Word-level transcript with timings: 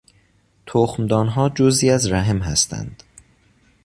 تخمدانها 0.67 1.49
جزئی 1.49 1.89
از 1.89 2.11
رحم 2.11 2.37
هستند. 2.37 3.03